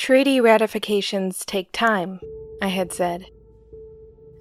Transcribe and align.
Treaty 0.00 0.40
ratifications 0.40 1.44
take 1.44 1.72
time, 1.72 2.20
I 2.62 2.68
had 2.68 2.90
said. 2.90 3.26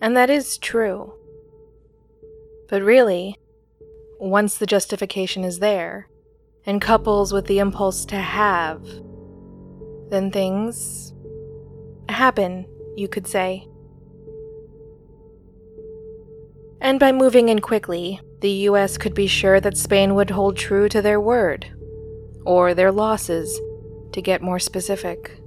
And 0.01 0.15
that 0.15 0.29
is 0.29 0.57
true. 0.57 1.15
But 2.69 2.81
really, 2.81 3.35
once 4.21 4.57
the 4.57 4.65
justification 4.65 5.43
is 5.43 5.59
there, 5.59 6.07
and 6.65 6.79
couples 6.79 7.33
with 7.33 7.47
the 7.47 7.59
impulse 7.59 8.05
to 8.05 8.15
have, 8.15 8.81
then 10.09 10.31
things 10.31 11.13
happen, 12.07 12.65
you 12.95 13.09
could 13.09 13.27
say. 13.27 13.67
And 16.79 17.01
by 17.01 17.11
moving 17.11 17.49
in 17.49 17.59
quickly, 17.59 18.21
the 18.39 18.69
US 18.69 18.97
could 18.97 19.13
be 19.13 19.27
sure 19.27 19.59
that 19.59 19.75
Spain 19.75 20.15
would 20.15 20.29
hold 20.29 20.55
true 20.55 20.87
to 20.87 21.01
their 21.01 21.19
word, 21.19 21.69
or 22.45 22.73
their 22.73 22.93
losses, 22.93 23.59
to 24.13 24.21
get 24.21 24.41
more 24.41 24.57
specific. 24.57 25.38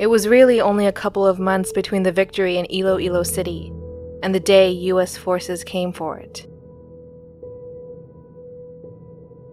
It 0.00 0.08
was 0.08 0.26
really 0.26 0.62
only 0.62 0.86
a 0.86 0.92
couple 0.92 1.26
of 1.26 1.38
months 1.38 1.72
between 1.72 2.04
the 2.04 2.10
victory 2.10 2.56
in 2.56 2.64
Iloilo 2.72 3.22
City 3.22 3.70
and 4.22 4.34
the 4.34 4.40
day 4.40 4.70
US 4.70 5.18
forces 5.18 5.62
came 5.62 5.92
for 5.92 6.18
it. 6.18 6.46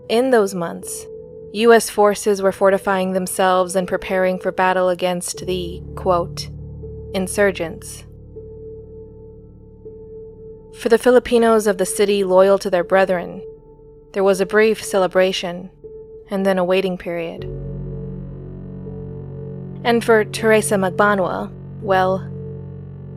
In 0.08 0.32
those 0.32 0.56
months, 0.56 1.06
US 1.52 1.90
forces 1.90 2.42
were 2.42 2.54
fortifying 2.54 3.12
themselves 3.12 3.76
and 3.76 3.90
preparing 3.90 4.40
for 4.40 4.54
battle 4.54 4.88
against 4.88 5.46
the, 5.46 5.84
quote, 5.96 6.50
insurgents. 7.14 8.06
For 10.80 10.88
the 10.88 10.98
Filipinos 10.98 11.68
of 11.68 11.78
the 11.78 11.86
city 11.86 12.24
loyal 12.24 12.58
to 12.60 12.70
their 12.70 12.86
brethren, 12.86 13.46
there 14.14 14.24
was 14.24 14.40
a 14.40 14.46
brief 14.46 14.82
celebration 14.82 15.72
and 16.32 16.46
then 16.46 16.58
a 16.58 16.64
waiting 16.64 16.98
period. 16.98 17.67
And 19.84 20.04
for 20.04 20.26
Teresa 20.26 20.76
Magbanua, 20.76 21.52
well, 21.82 22.28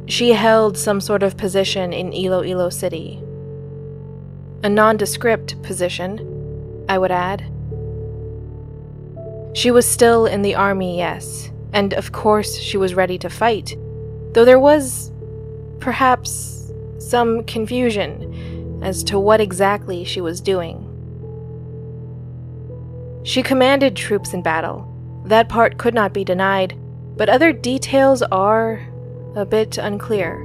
she 0.06 0.32
held 0.32 0.76
some 0.76 1.00
sort 1.00 1.22
of 1.22 1.36
position 1.36 1.92
in 1.92 2.12
Iloilo 2.12 2.68
City. 2.68 3.20
A 4.62 4.68
nondescript 4.68 5.60
position, 5.62 6.84
I 6.88 6.98
would 6.98 7.10
add. 7.10 7.40
She 9.54 9.70
was 9.70 9.88
still 9.88 10.26
in 10.26 10.42
the 10.42 10.54
army, 10.54 10.98
yes, 10.98 11.50
and 11.72 11.92
of 11.94 12.12
course 12.12 12.56
she 12.56 12.76
was 12.76 12.94
ready 12.94 13.18
to 13.18 13.30
fight, 13.30 13.76
though 14.32 14.44
there 14.44 14.60
was, 14.60 15.10
perhaps, 15.78 16.72
some 16.98 17.44
confusion 17.44 18.80
as 18.82 19.02
to 19.04 19.18
what 19.18 19.40
exactly 19.40 20.04
she 20.04 20.20
was 20.20 20.40
doing. 20.40 20.86
She 23.22 23.42
commanded 23.42 23.96
troops 23.96 24.32
in 24.32 24.42
battle. 24.42 24.89
That 25.30 25.48
part 25.48 25.78
could 25.78 25.94
not 25.94 26.12
be 26.12 26.24
denied, 26.24 26.78
but 27.16 27.28
other 27.28 27.52
details 27.52 28.22
are 28.22 28.86
a 29.34 29.44
bit 29.44 29.78
unclear. 29.78 30.44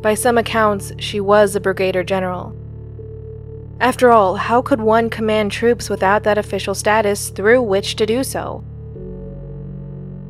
By 0.00 0.14
some 0.14 0.38
accounts, 0.38 0.92
she 0.98 1.18
was 1.18 1.56
a 1.56 1.60
brigadier 1.60 2.04
general, 2.04 2.54
after 3.80 4.10
all, 4.12 4.36
how 4.36 4.62
could 4.62 4.80
one 4.80 5.10
command 5.10 5.50
troops 5.50 5.90
without 5.90 6.22
that 6.22 6.38
official 6.38 6.74
status 6.74 7.30
through 7.30 7.62
which 7.62 7.96
to 7.96 8.06
do 8.06 8.22
so? 8.22 8.64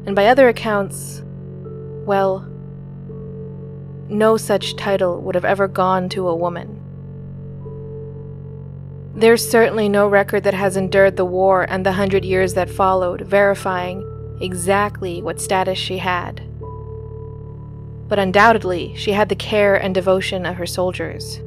And 0.06 0.16
by 0.16 0.27
other 0.27 0.48
accounts, 0.48 1.22
well, 2.05 2.48
no 4.09 4.36
such 4.36 4.77
title 4.77 5.20
would 5.20 5.34
have 5.34 5.44
ever 5.44 5.69
gone 5.69 6.09
to 6.11 6.28
a 6.28 6.34
woman. 6.34 6.81
There's 9.16 9.48
certainly 9.48 9.88
no 9.88 10.08
record 10.08 10.42
that 10.42 10.54
has 10.54 10.76
endured 10.76 11.16
the 11.16 11.24
war 11.24 11.64
and 11.68 11.86
the 11.86 11.92
hundred 11.92 12.24
years 12.24 12.54
that 12.54 12.68
followed, 12.68 13.20
verifying 13.20 14.02
exactly 14.41 15.22
what 15.22 15.41
status 15.41 15.78
she 15.78 15.98
had. 15.98 16.42
But 18.08 18.19
undoubtedly, 18.19 18.92
she 18.97 19.12
had 19.12 19.28
the 19.28 19.36
care 19.36 19.76
and 19.76 19.94
devotion 19.94 20.44
of 20.44 20.56
her 20.56 20.66
soldiers. 20.66 21.41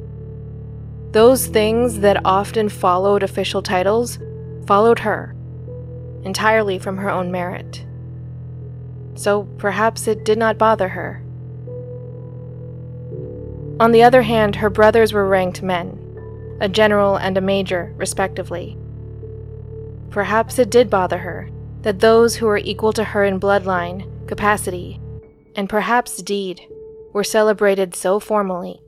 Those 1.12 1.46
things 1.46 2.00
that 2.00 2.24
often 2.24 2.70
followed 2.70 3.22
official 3.22 3.60
titles 3.60 4.18
followed 4.66 5.00
her, 5.00 5.34
entirely 6.24 6.78
from 6.78 6.96
her 6.96 7.10
own 7.10 7.30
merit. 7.30 7.84
So 9.14 9.44
perhaps 9.58 10.08
it 10.08 10.24
did 10.24 10.38
not 10.38 10.56
bother 10.56 10.88
her. 10.88 11.22
On 13.78 13.92
the 13.92 14.02
other 14.02 14.22
hand, 14.22 14.56
her 14.56 14.70
brothers 14.70 15.12
were 15.12 15.28
ranked 15.28 15.62
men, 15.62 16.07
a 16.60 16.68
general 16.68 17.16
and 17.16 17.36
a 17.36 17.40
major, 17.40 17.92
respectively. 17.96 18.76
Perhaps 20.10 20.58
it 20.58 20.70
did 20.70 20.90
bother 20.90 21.18
her 21.18 21.50
that 21.82 22.00
those 22.00 22.36
who 22.36 22.46
were 22.46 22.58
equal 22.58 22.92
to 22.92 23.04
her 23.04 23.24
in 23.24 23.38
bloodline, 23.38 24.26
capacity, 24.26 25.00
and 25.54 25.68
perhaps 25.68 26.22
deed 26.22 26.60
were 27.12 27.24
celebrated 27.24 27.94
so 27.94 28.18
formally 28.18 28.82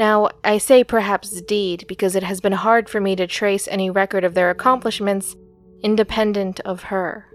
now, 0.00 0.30
I 0.42 0.56
say 0.56 0.82
perhaps 0.82 1.42
deed 1.42 1.84
because 1.86 2.16
it 2.16 2.22
has 2.22 2.40
been 2.40 2.52
hard 2.52 2.88
for 2.88 3.02
me 3.02 3.14
to 3.16 3.26
trace 3.26 3.68
any 3.68 3.90
record 3.90 4.24
of 4.24 4.32
their 4.32 4.48
accomplishments 4.48 5.36
independent 5.82 6.58
of 6.60 6.84
her. 6.84 7.26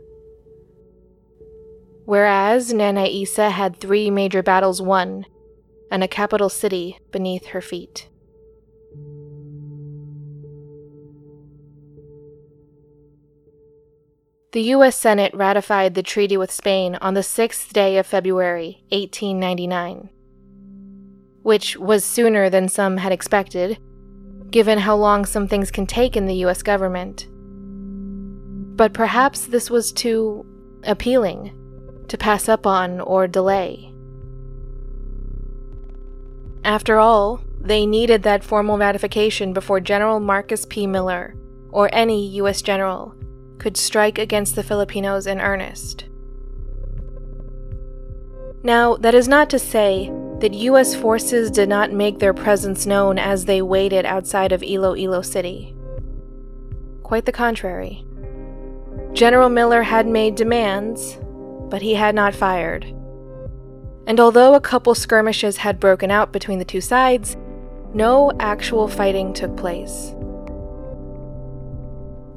Whereas 2.06 2.73
Nana 2.73 3.06
Isa 3.06 3.52
had 3.52 3.78
three 3.78 4.09
major 4.09 4.41
battles 4.41 4.81
won 4.81 5.28
and 5.91 6.03
a 6.03 6.07
capital 6.07 6.50
city 6.50 7.00
beneath 7.12 7.47
her 7.47 7.62
feet. 7.62 8.09
The 14.51 14.62
U.S. 14.62 14.97
Senate 14.97 15.34
ratified 15.34 15.96
the 15.96 16.03
treaty 16.03 16.38
with 16.38 16.51
Spain 16.51 16.96
on 17.01 17.13
the 17.13 17.23
sixth 17.23 17.73
day 17.73 17.97
of 17.97 18.07
February, 18.07 18.84
1899 18.90 20.09
which 21.46 21.78
was 21.78 22.03
sooner 22.03 22.50
than 22.50 22.67
some 22.67 22.97
had 22.97 23.12
expected, 23.12 23.78
given 24.50 24.79
how 24.79 24.96
long 24.96 25.25
some 25.25 25.47
things 25.47 25.69
can 25.69 25.85
take 25.85 26.17
in 26.17 26.25
the 26.25 26.44
US 26.44 26.63
government. 26.63 27.28
But 28.75 28.94
perhaps 28.94 29.46
this 29.46 29.69
was 29.69 29.91
too 29.91 30.44
appealing 30.85 31.56
to 32.07 32.17
pass 32.17 32.50
up 32.50 32.66
on 32.66 33.00
or 33.00 33.28
delay. 33.28 33.94
After 36.66 36.98
all, 36.98 37.42
they 37.62 37.86
needed 37.86 38.24
that 38.24 38.44
formal 38.44 38.80
ratification 38.80 39.53
before 39.53 39.80
General 39.80 40.20
Marcus 40.20 40.66
P. 40.66 40.88
Miller, 40.88 41.36
or 41.70 41.92
any 41.94 42.28
U.S. 42.38 42.64
general, 42.64 43.14
could 43.59 43.78
strike 43.78 44.18
against 44.18 44.56
the 44.56 44.64
Filipinos 44.64 45.28
in 45.28 45.40
earnest. 45.40 46.06
Now, 48.64 48.96
that 48.96 49.14
is 49.14 49.28
not 49.28 49.48
to 49.52 49.59
say 49.59 50.12
that 50.40 50.56
U.S. 50.56 50.96
forces 50.96 51.52
did 51.52 51.70
not 51.70 51.92
make 51.92 52.18
their 52.18 52.34
presence 52.34 52.88
known 52.88 53.20
as 53.20 53.46
they 53.46 53.62
waited 53.62 54.03
outside 54.03 54.52
of 54.52 54.64
Iloilo 54.64 55.22
City. 55.22 55.76
Quite 57.03 57.26
the 57.26 57.32
contrary. 57.32 58.03
General 59.14 59.50
Miller 59.50 59.84
had 59.84 60.08
made 60.08 60.34
demands, 60.34 61.20
but 61.70 61.84
he 61.84 61.94
had 61.94 62.16
not 62.16 62.34
fired. 62.34 62.92
And 64.07 64.19
although 64.19 64.53
a 64.53 64.61
couple 64.61 64.93
skirmishes 64.93 65.57
had 65.57 65.79
broken 65.79 66.11
out 66.11 66.31
between 66.31 66.59
the 66.59 66.66
two 66.66 66.81
sides, 66.81 67.35
no 67.93 68.31
actual 68.39 68.88
fighting 68.88 69.33
took 69.33 69.55
place. 69.57 70.13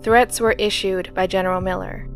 Threats 0.02 0.40
were 0.40 0.52
issued 0.52 1.12
by 1.14 1.26
General 1.26 1.60
Miller. 1.60 2.08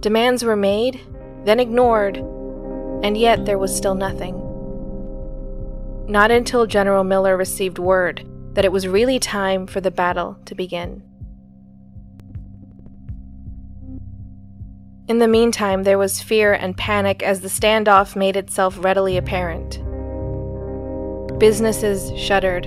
Demands 0.00 0.44
were 0.44 0.56
made, 0.56 1.00
then 1.44 1.60
ignored, 1.60 2.16
and 2.16 3.16
yet 3.16 3.46
there 3.46 3.58
was 3.58 3.74
still 3.74 3.94
nothing. 3.94 4.38
Not 6.08 6.30
until 6.30 6.66
General 6.66 7.04
Miller 7.04 7.36
received 7.36 7.78
word 7.78 8.26
that 8.54 8.64
it 8.64 8.72
was 8.72 8.86
really 8.86 9.18
time 9.18 9.66
for 9.66 9.80
the 9.80 9.90
battle 9.90 10.36
to 10.44 10.54
begin. 10.54 11.02
In 15.12 15.18
the 15.18 15.28
meantime, 15.28 15.82
there 15.82 15.98
was 15.98 16.22
fear 16.22 16.54
and 16.54 16.74
panic 16.74 17.22
as 17.22 17.42
the 17.42 17.48
standoff 17.48 18.16
made 18.16 18.34
itself 18.34 18.82
readily 18.82 19.18
apparent. 19.18 19.78
Businesses 21.38 22.18
shuttered, 22.18 22.66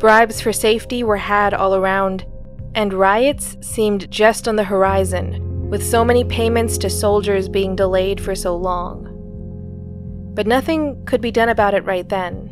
bribes 0.00 0.40
for 0.40 0.52
safety 0.52 1.04
were 1.04 1.16
had 1.16 1.54
all 1.54 1.76
around, 1.76 2.26
and 2.74 2.92
riots 2.92 3.56
seemed 3.60 4.10
just 4.10 4.48
on 4.48 4.56
the 4.56 4.64
horizon, 4.64 5.70
with 5.70 5.86
so 5.86 6.04
many 6.04 6.24
payments 6.24 6.76
to 6.78 6.90
soldiers 6.90 7.48
being 7.48 7.76
delayed 7.76 8.20
for 8.20 8.34
so 8.34 8.56
long. 8.56 10.32
But 10.34 10.48
nothing 10.48 11.04
could 11.04 11.20
be 11.20 11.30
done 11.30 11.50
about 11.50 11.74
it 11.74 11.84
right 11.84 12.08
then. 12.08 12.50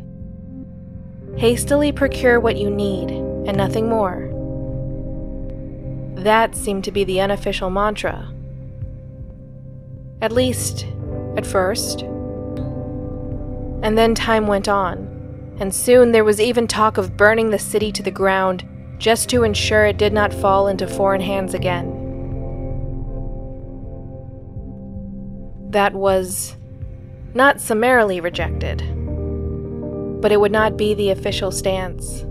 Hastily 1.35 1.91
procure 1.91 2.39
what 2.39 2.55
you 2.55 2.69
need, 2.69 3.11
and 3.11 3.57
nothing 3.57 3.89
more. 3.89 4.31
That 6.23 6.55
seemed 6.55 6.85
to 6.85 6.91
be 6.93 7.03
the 7.03 7.19
unofficial 7.19 7.69
mantra. 7.69 8.31
At 10.21 10.31
least, 10.31 10.85
at 11.37 11.45
first. 11.45 12.01
And 13.83 13.97
then 13.97 14.15
time 14.15 14.47
went 14.47 14.67
on, 14.67 15.55
and 15.59 15.73
soon 15.75 16.11
there 16.11 16.23
was 16.23 16.39
even 16.39 16.67
talk 16.67 16.97
of 16.97 17.17
burning 17.17 17.49
the 17.49 17.59
city 17.59 17.91
to 17.91 18.01
the 18.01 18.11
ground 18.11 18.67
just 18.97 19.29
to 19.29 19.43
ensure 19.43 19.85
it 19.85 19.97
did 19.97 20.13
not 20.13 20.33
fall 20.33 20.67
into 20.67 20.87
foreign 20.87 21.21
hands 21.21 21.53
again. 21.53 22.01
That 25.69 25.93
was 25.93 26.55
not 27.33 27.59
summarily 27.59 28.21
rejected, 28.21 28.77
but 30.21 30.31
it 30.31 30.39
would 30.39 30.53
not 30.53 30.77
be 30.77 30.93
the 30.93 31.09
official 31.09 31.51
stance. 31.51 32.25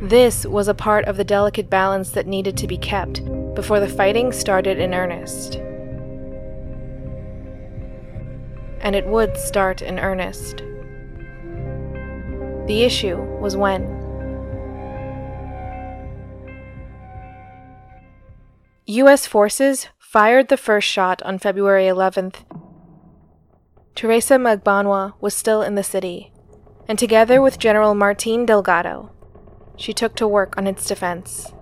This 0.00 0.46
was 0.46 0.68
a 0.68 0.74
part 0.74 1.04
of 1.04 1.18
the 1.18 1.24
delicate 1.24 1.68
balance 1.68 2.10
that 2.12 2.26
needed 2.26 2.56
to 2.56 2.66
be 2.66 2.78
kept 2.78 3.20
before 3.56 3.80
the 3.80 3.88
fighting 3.88 4.30
started 4.30 4.78
in 4.78 4.94
earnest. 4.94 5.56
And 8.80 8.94
it 8.94 9.06
would 9.06 9.36
start 9.36 9.82
in 9.82 9.98
earnest. 9.98 10.58
The 12.66 12.82
issue 12.82 13.16
was 13.40 13.56
when. 13.56 13.96
U.S. 18.86 19.26
forces 19.26 19.88
fired 19.98 20.48
the 20.48 20.56
first 20.56 20.86
shot 20.86 21.20
on 21.22 21.38
February 21.38 21.86
11th. 21.86 22.44
Teresa 23.96 24.34
Magbanua 24.34 25.14
was 25.20 25.34
still 25.34 25.62
in 25.62 25.74
the 25.74 25.82
city, 25.82 26.32
and 26.86 26.98
together 26.98 27.40
with 27.42 27.58
General 27.58 27.94
Martin 27.94 28.46
Delgado, 28.46 29.10
she 29.76 29.92
took 29.92 30.14
to 30.16 30.28
work 30.28 30.56
on 30.56 30.66
its 30.66 30.86
defense. 30.86 31.52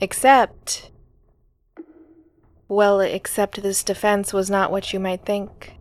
Except. 0.00 0.90
Well, 2.68 3.00
except 3.00 3.62
this 3.62 3.82
defense 3.82 4.32
was 4.32 4.50
not 4.50 4.70
what 4.70 4.92
you 4.92 5.00
might 5.00 5.24
think. 5.24 5.76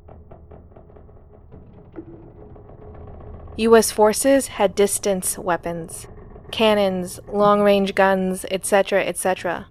US 3.58 3.92
forces 3.92 4.48
had 4.48 4.76
distance 4.76 5.38
weapons, 5.38 6.08
cannons, 6.52 7.20
long 7.28 7.62
range 7.62 7.96
guns, 7.96 8.46
etc., 8.52 9.04
etc. 9.06 9.68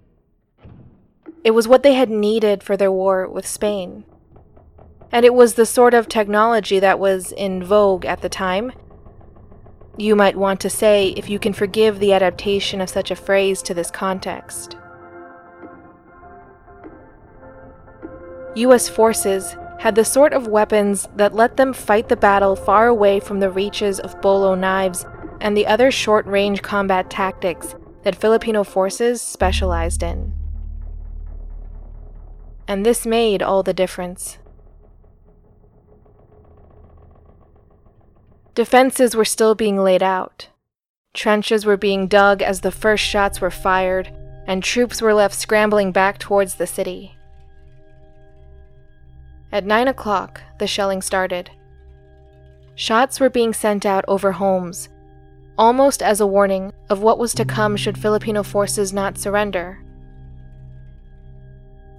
It 1.43 1.51
was 1.51 1.67
what 1.67 1.83
they 1.83 1.93
had 1.93 2.09
needed 2.09 2.63
for 2.63 2.75
their 2.75 2.91
war 2.91 3.29
with 3.29 3.45
Spain. 3.45 4.03
And 5.11 5.23
it 5.25 5.33
was 5.33 5.53
the 5.53 5.65
sort 5.65 5.93
of 5.93 6.07
technology 6.07 6.79
that 6.79 6.99
was 6.99 7.31
in 7.31 7.63
vogue 7.63 8.05
at 8.05 8.21
the 8.21 8.29
time. 8.29 8.71
You 9.97 10.15
might 10.15 10.35
want 10.35 10.59
to 10.61 10.69
say 10.69 11.13
if 11.15 11.29
you 11.29 11.39
can 11.39 11.53
forgive 11.53 11.99
the 11.99 12.11
adaptation 12.11 12.81
of 12.81 12.89
such 12.89 13.11
a 13.11 13.15
phrase 13.15 13.61
to 13.63 13.73
this 13.73 13.89
context. 13.89 14.75
US 18.55 18.89
forces 18.89 19.55
had 19.79 19.95
the 19.95 20.05
sort 20.05 20.33
of 20.33 20.47
weapons 20.47 21.07
that 21.15 21.35
let 21.35 21.57
them 21.57 21.73
fight 21.73 22.09
the 22.09 22.15
battle 22.15 22.55
far 22.55 22.87
away 22.87 23.19
from 23.19 23.39
the 23.39 23.49
reaches 23.49 23.99
of 23.99 24.19
bolo 24.21 24.55
knives 24.55 25.05
and 25.41 25.55
the 25.55 25.67
other 25.67 25.91
short 25.91 26.25
range 26.25 26.61
combat 26.61 27.09
tactics 27.09 27.75
that 28.03 28.15
Filipino 28.15 28.63
forces 28.63 29.21
specialized 29.21 30.03
in. 30.03 30.33
And 32.67 32.85
this 32.85 33.05
made 33.05 33.41
all 33.41 33.63
the 33.63 33.73
difference. 33.73 34.39
Defenses 38.55 39.17
were 39.17 39.25
still 39.25 39.53
being 39.53 39.77
laid 39.77 40.01
out. 40.01 40.47
Trenches 41.13 41.65
were 41.65 41.75
being 41.75 42.07
dug 42.07 42.41
as 42.41 42.61
the 42.61 42.71
first 42.71 43.03
shots 43.03 43.41
were 43.41 43.51
fired, 43.51 44.09
and 44.47 44.63
troops 44.63 45.01
were 45.01 45.13
left 45.13 45.35
scrambling 45.35 45.91
back 45.91 46.17
towards 46.17 46.55
the 46.55 46.65
city. 46.65 47.17
At 49.51 49.65
9 49.65 49.89
o'clock, 49.89 50.41
the 50.57 50.67
shelling 50.67 51.01
started. 51.01 51.51
Shots 52.75 53.19
were 53.19 53.29
being 53.29 53.51
sent 53.51 53.85
out 53.85 54.05
over 54.07 54.31
homes, 54.31 54.87
almost 55.57 56.01
as 56.01 56.21
a 56.21 56.27
warning 56.27 56.71
of 56.89 57.01
what 57.01 57.19
was 57.19 57.33
to 57.33 57.43
come 57.43 57.75
should 57.75 57.97
Filipino 57.97 58.41
forces 58.41 58.93
not 58.93 59.17
surrender. 59.17 59.83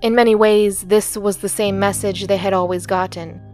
In 0.01 0.15
many 0.15 0.35
ways, 0.35 0.85
this 0.85 1.19
was 1.19 1.39
the 1.39 1.51
same 1.51 1.79
message 1.79 2.27
they 2.27 2.39
had 2.39 2.55
always 2.55 2.87
gotten 2.87 3.46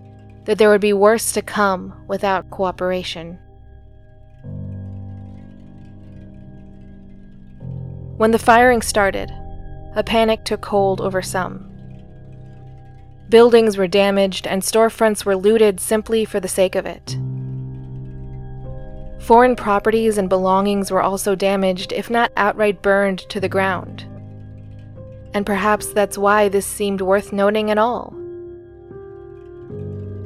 that 0.44 0.58
there 0.58 0.70
would 0.70 0.80
be 0.80 0.92
worse 0.92 1.32
to 1.32 1.42
come 1.42 1.94
without 2.08 2.50
cooperation. 2.50 3.38
When 8.16 8.30
the 8.30 8.38
firing 8.38 8.82
started, 8.82 9.32
a 9.94 10.04
panic 10.04 10.44
took 10.44 10.64
hold 10.64 11.00
over 11.00 11.22
some. 11.22 11.68
Buildings 13.28 13.76
were 13.76 13.88
damaged 13.88 14.46
and 14.46 14.62
storefronts 14.62 15.24
were 15.24 15.36
looted 15.36 15.80
simply 15.80 16.24
for 16.24 16.38
the 16.38 16.48
sake 16.48 16.74
of 16.74 16.86
it. 16.86 17.16
Foreign 19.20 19.56
properties 19.56 20.18
and 20.18 20.28
belongings 20.28 20.90
were 20.90 21.02
also 21.02 21.34
damaged, 21.34 21.92
if 21.92 22.10
not 22.10 22.32
outright 22.36 22.82
burned 22.82 23.20
to 23.30 23.40
the 23.40 23.48
ground. 23.48 24.04
And 25.32 25.46
perhaps 25.46 25.92
that's 25.92 26.18
why 26.18 26.48
this 26.48 26.66
seemed 26.66 27.00
worth 27.00 27.32
noting 27.32 27.70
at 27.70 27.78
all. 27.78 28.14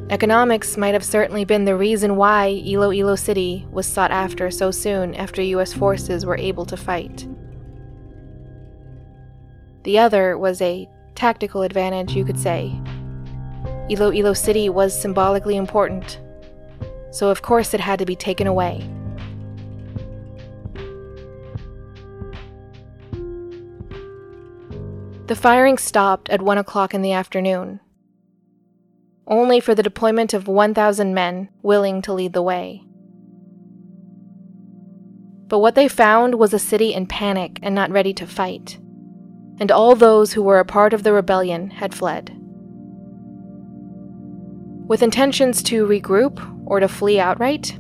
Economics 0.08 0.76
might 0.76 0.94
have 0.94 1.04
certainly 1.04 1.44
been 1.44 1.64
the 1.64 1.74
reason 1.74 2.14
why 2.14 2.62
Iloilo 2.64 3.16
City 3.16 3.66
was 3.72 3.88
sought 3.88 4.12
after 4.12 4.52
so 4.52 4.70
soon 4.70 5.16
after 5.16 5.42
US 5.42 5.72
forces 5.72 6.24
were 6.24 6.36
able 6.36 6.64
to 6.66 6.76
fight. 6.76 7.26
The 9.82 9.98
other 9.98 10.38
was 10.38 10.62
a 10.62 10.88
tactical 11.16 11.62
advantage, 11.62 12.14
you 12.14 12.24
could 12.24 12.38
say. 12.38 12.80
Iloilo 13.90 14.32
City 14.32 14.68
was 14.68 14.98
symbolically 14.98 15.56
important, 15.56 16.20
so 17.10 17.28
of 17.28 17.42
course 17.42 17.74
it 17.74 17.80
had 17.80 17.98
to 17.98 18.06
be 18.06 18.14
taken 18.14 18.46
away. 18.46 18.88
The 25.26 25.34
firing 25.34 25.78
stopped 25.78 26.28
at 26.30 26.42
1 26.42 26.58
o'clock 26.58 26.94
in 26.94 27.02
the 27.02 27.10
afternoon, 27.10 27.80
only 29.26 29.60
for 29.60 29.74
the 29.74 29.82
deployment 29.82 30.34
of 30.34 30.48
1,000 30.48 31.14
men 31.14 31.48
willing 31.62 32.02
to 32.02 32.12
lead 32.12 32.32
the 32.32 32.42
way. 32.42 32.82
But 35.48 35.60
what 35.60 35.74
they 35.74 35.88
found 35.88 36.36
was 36.36 36.52
a 36.52 36.58
city 36.58 36.92
in 36.92 37.06
panic 37.06 37.58
and 37.62 37.74
not 37.74 37.90
ready 37.90 38.12
to 38.14 38.26
fight 38.26 38.78
and 39.58 39.72
all 39.72 39.94
those 39.94 40.32
who 40.32 40.42
were 40.42 40.58
a 40.58 40.64
part 40.64 40.92
of 40.92 41.02
the 41.02 41.12
rebellion 41.12 41.70
had 41.70 41.94
fled. 41.94 42.32
With 44.86 45.02
intentions 45.02 45.62
to 45.64 45.86
regroup 45.86 46.40
or 46.66 46.80
to 46.80 46.88
flee 46.88 47.18
outright, 47.18 47.78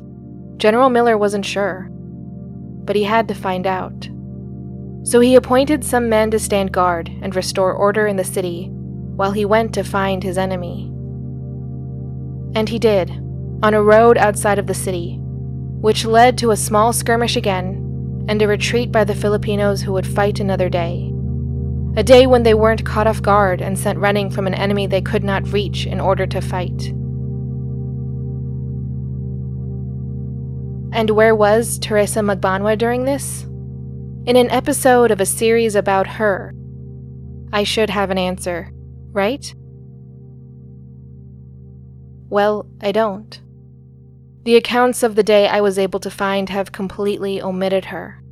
General 0.56 0.88
Miller 0.88 1.18
wasn't 1.18 1.44
sure. 1.44 1.88
But 1.90 2.96
he 2.96 3.04
had 3.04 3.28
to 3.28 3.34
find 3.34 3.66
out. 3.66 4.08
So 5.04 5.20
he 5.20 5.34
appointed 5.34 5.84
some 5.84 6.08
men 6.08 6.30
to 6.30 6.38
stand 6.38 6.72
guard 6.72 7.08
and 7.22 7.36
restore 7.36 7.72
order 7.72 8.06
in 8.06 8.16
the 8.16 8.24
city 8.24 8.68
while 8.70 9.32
he 9.32 9.44
went 9.44 9.72
to 9.74 9.84
find 9.84 10.22
his 10.22 10.38
enemy. 10.38 10.90
And 12.56 12.70
he 12.70 12.78
did, 12.78 13.10
on 13.62 13.74
a 13.74 13.82
road 13.82 14.16
outside 14.16 14.58
of 14.58 14.66
the 14.66 14.72
city, 14.72 15.18
which 15.20 16.06
led 16.06 16.38
to 16.38 16.52
a 16.52 16.56
small 16.56 16.94
skirmish 16.94 17.36
again 17.36 18.24
and 18.30 18.40
a 18.40 18.48
retreat 18.48 18.90
by 18.90 19.04
the 19.04 19.14
Filipinos 19.14 19.82
who 19.82 19.92
would 19.92 20.06
fight 20.06 20.40
another 20.40 20.70
day. 20.70 21.12
A 21.98 22.02
day 22.02 22.26
when 22.26 22.44
they 22.44 22.54
weren't 22.54 22.86
caught 22.86 23.06
off 23.06 23.20
guard 23.20 23.60
and 23.60 23.78
sent 23.78 23.98
running 23.98 24.30
from 24.30 24.46
an 24.46 24.54
enemy 24.54 24.86
they 24.86 25.02
could 25.02 25.22
not 25.22 25.52
reach 25.52 25.84
in 25.84 26.00
order 26.00 26.26
to 26.26 26.40
fight. 26.40 26.88
And 30.94 31.10
where 31.10 31.34
was 31.34 31.78
Teresa 31.78 32.20
Magbanua 32.20 32.78
during 32.78 33.04
this? 33.04 33.42
In 34.24 34.36
an 34.36 34.50
episode 34.50 35.10
of 35.10 35.20
a 35.20 35.26
series 35.26 35.74
about 35.74 36.06
her. 36.06 36.54
I 37.52 37.64
should 37.64 37.90
have 37.90 38.10
an 38.10 38.16
answer, 38.16 38.70
right? 39.12 39.54
Well, 42.28 42.66
I 42.80 42.92
don't. 42.92 43.40
The 44.44 44.56
accounts 44.56 45.02
of 45.02 45.14
the 45.14 45.22
day 45.22 45.48
I 45.48 45.60
was 45.60 45.78
able 45.78 46.00
to 46.00 46.10
find 46.10 46.48
have 46.48 46.72
completely 46.72 47.42
omitted 47.42 47.86
her. 47.86 48.22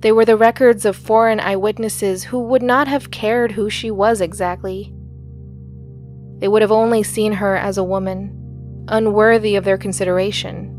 They 0.00 0.10
were 0.10 0.24
the 0.24 0.36
records 0.36 0.84
of 0.84 0.96
foreign 0.96 1.38
eyewitnesses 1.38 2.24
who 2.24 2.40
would 2.40 2.62
not 2.62 2.88
have 2.88 3.12
cared 3.12 3.52
who 3.52 3.70
she 3.70 3.90
was 3.90 4.20
exactly. 4.20 4.92
They 6.38 6.48
would 6.48 6.62
have 6.62 6.72
only 6.72 7.04
seen 7.04 7.34
her 7.34 7.56
as 7.56 7.78
a 7.78 7.84
woman, 7.84 8.84
unworthy 8.88 9.54
of 9.54 9.64
their 9.64 9.78
consideration. 9.78 10.78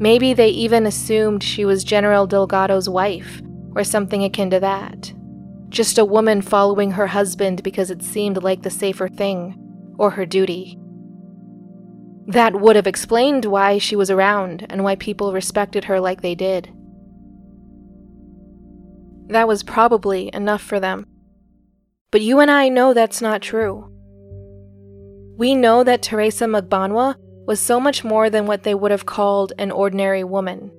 Maybe 0.00 0.34
they 0.34 0.48
even 0.48 0.86
assumed 0.86 1.44
she 1.44 1.64
was 1.64 1.84
General 1.84 2.26
Delgado's 2.26 2.88
wife, 2.88 3.40
or 3.76 3.84
something 3.84 4.24
akin 4.24 4.50
to 4.50 4.58
that. 4.58 5.12
Just 5.68 5.98
a 5.98 6.04
woman 6.04 6.42
following 6.42 6.90
her 6.92 7.06
husband 7.06 7.62
because 7.62 7.92
it 7.92 8.02
seemed 8.02 8.42
like 8.42 8.62
the 8.62 8.70
safer 8.70 9.08
thing, 9.08 9.59
or 10.00 10.12
her 10.12 10.24
duty. 10.24 10.78
That 12.26 12.58
would 12.58 12.74
have 12.74 12.86
explained 12.86 13.44
why 13.44 13.76
she 13.76 13.94
was 13.94 14.10
around 14.10 14.66
and 14.70 14.82
why 14.82 14.96
people 14.96 15.34
respected 15.34 15.84
her 15.84 16.00
like 16.00 16.22
they 16.22 16.34
did. 16.34 16.72
That 19.28 19.46
was 19.46 19.62
probably 19.62 20.30
enough 20.32 20.62
for 20.62 20.80
them. 20.80 21.06
But 22.10 22.22
you 22.22 22.40
and 22.40 22.50
I 22.50 22.70
know 22.70 22.94
that's 22.94 23.20
not 23.20 23.42
true. 23.42 23.92
We 25.36 25.54
know 25.54 25.84
that 25.84 26.02
Teresa 26.02 26.46
Magbanua 26.46 27.16
was 27.46 27.60
so 27.60 27.78
much 27.78 28.02
more 28.02 28.30
than 28.30 28.46
what 28.46 28.62
they 28.62 28.74
would 28.74 28.90
have 28.90 29.04
called 29.04 29.52
an 29.58 29.70
ordinary 29.70 30.24
woman. 30.24 30.72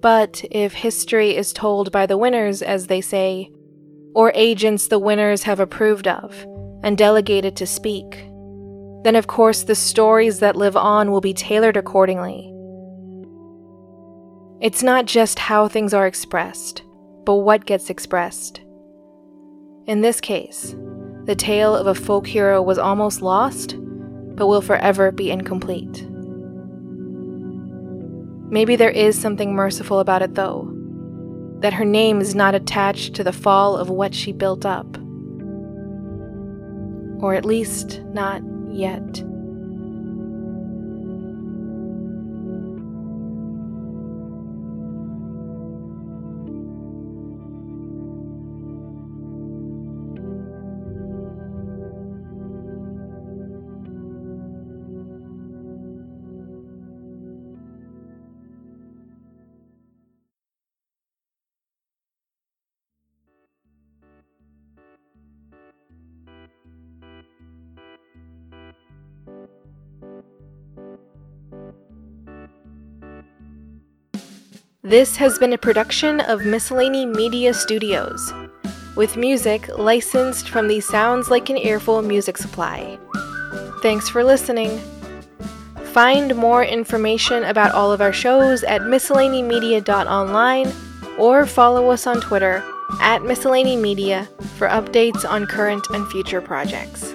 But 0.00 0.44
if 0.50 0.74
history 0.74 1.36
is 1.36 1.52
told 1.52 1.92
by 1.92 2.06
the 2.06 2.18
winners, 2.18 2.62
as 2.62 2.88
they 2.88 3.00
say, 3.00 3.52
or 4.12 4.32
agents 4.34 4.88
the 4.88 4.98
winners 4.98 5.44
have 5.44 5.60
approved 5.60 6.08
of 6.08 6.44
and 6.82 6.96
delegated 6.96 7.56
to 7.56 7.66
speak, 7.66 8.28
then 9.04 9.16
of 9.16 9.26
course 9.26 9.62
the 9.62 9.74
stories 9.74 10.40
that 10.40 10.56
live 10.56 10.76
on 10.76 11.10
will 11.10 11.20
be 11.20 11.32
tailored 11.32 11.76
accordingly. 11.76 12.52
It's 14.60 14.82
not 14.82 15.06
just 15.06 15.38
how 15.38 15.68
things 15.68 15.94
are 15.94 16.06
expressed, 16.06 16.82
but 17.24 17.36
what 17.36 17.64
gets 17.64 17.90
expressed. 17.90 18.60
In 19.86 20.00
this 20.00 20.20
case, 20.20 20.74
the 21.24 21.36
tale 21.36 21.76
of 21.76 21.86
a 21.86 21.94
folk 21.94 22.26
hero 22.26 22.60
was 22.60 22.78
almost 22.78 23.22
lost, 23.22 23.76
but 24.34 24.46
will 24.46 24.60
forever 24.60 25.12
be 25.12 25.30
incomplete. 25.30 26.06
Maybe 28.50 28.76
there 28.76 28.90
is 28.90 29.18
something 29.18 29.54
merciful 29.54 30.00
about 30.00 30.22
it, 30.22 30.34
though, 30.34 30.74
that 31.60 31.74
her 31.74 31.84
name 31.84 32.20
is 32.20 32.34
not 32.34 32.54
attached 32.54 33.14
to 33.14 33.24
the 33.24 33.32
fall 33.32 33.76
of 33.76 33.90
what 33.90 34.14
she 34.14 34.32
built 34.32 34.64
up. 34.64 34.96
Or 37.20 37.34
at 37.34 37.44
least, 37.44 38.02
not 38.12 38.42
yet. 38.70 39.22
This 74.88 75.16
has 75.16 75.38
been 75.38 75.52
a 75.52 75.58
production 75.58 76.20
of 76.20 76.46
Miscellany 76.46 77.04
Media 77.04 77.52
Studios, 77.52 78.32
with 78.96 79.18
music 79.18 79.68
licensed 79.76 80.48
from 80.48 80.66
the 80.66 80.80
Sounds 80.80 81.28
Like 81.28 81.50
an 81.50 81.58
Earful 81.58 82.00
music 82.00 82.38
supply. 82.38 82.98
Thanks 83.82 84.08
for 84.08 84.24
listening. 84.24 84.80
Find 85.92 86.34
more 86.34 86.64
information 86.64 87.44
about 87.44 87.72
all 87.72 87.92
of 87.92 88.00
our 88.00 88.14
shows 88.14 88.64
at 88.64 88.80
miscellanymedia.online 88.80 90.72
or 91.18 91.44
follow 91.44 91.90
us 91.90 92.06
on 92.06 92.22
Twitter 92.22 92.64
at 93.02 93.20
miscellanymedia 93.20 94.26
for 94.56 94.68
updates 94.68 95.28
on 95.28 95.44
current 95.44 95.86
and 95.90 96.10
future 96.10 96.40
projects. 96.40 97.14